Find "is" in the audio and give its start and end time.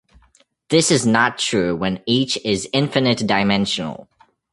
0.89-1.05, 2.43-2.67